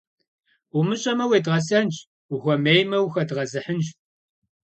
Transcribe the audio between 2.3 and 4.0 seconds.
ухуэмеймэ- ухэдгъэзыхьынщ.